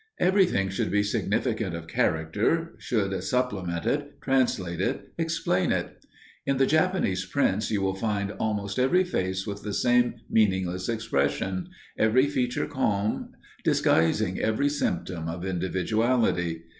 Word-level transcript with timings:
Everything 0.19 0.69
should 0.69 0.89
be 0.89 1.03
significant 1.03 1.75
of 1.75 1.85
character, 1.87 2.73
should 2.79 3.23
supplement 3.23 3.85
it, 3.85 4.19
translate 4.19 4.81
it, 4.81 5.13
explain 5.19 5.71
it. 5.71 6.03
In 6.43 6.57
the 6.57 6.65
Japanese 6.65 7.23
prints 7.27 7.69
you 7.69 7.83
will 7.83 7.93
find 7.93 8.31
almost 8.39 8.79
every 8.79 9.03
face 9.03 9.45
with 9.45 9.61
the 9.61 9.75
same 9.75 10.15
meaningless 10.27 10.89
expression, 10.89 11.69
every 11.99 12.25
feature 12.25 12.65
calm, 12.65 13.33
disguising 13.63 14.39
every 14.39 14.69
symptom 14.69 15.27
of 15.27 15.45
individuality. 15.45 16.63